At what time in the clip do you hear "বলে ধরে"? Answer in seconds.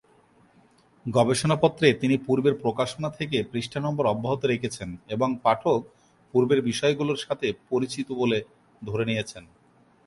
8.11-9.03